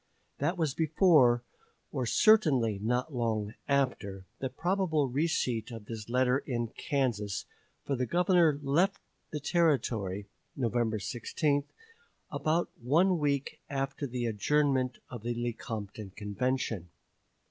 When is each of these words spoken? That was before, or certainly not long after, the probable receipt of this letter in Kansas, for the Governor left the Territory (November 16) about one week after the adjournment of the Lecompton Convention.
That 0.39 0.57
was 0.57 0.73
before, 0.73 1.43
or 1.91 2.07
certainly 2.07 2.79
not 2.81 3.13
long 3.13 3.53
after, 3.67 4.25
the 4.39 4.49
probable 4.49 5.07
receipt 5.07 5.69
of 5.69 5.85
this 5.85 6.09
letter 6.09 6.39
in 6.39 6.69
Kansas, 6.69 7.45
for 7.85 7.95
the 7.95 8.07
Governor 8.07 8.57
left 8.63 8.99
the 9.29 9.39
Territory 9.39 10.27
(November 10.55 10.97
16) 10.97 11.65
about 12.31 12.71
one 12.81 13.19
week 13.19 13.61
after 13.69 14.07
the 14.07 14.25
adjournment 14.25 14.97
of 15.11 15.21
the 15.21 15.35
Lecompton 15.35 16.09
Convention. 16.15 16.89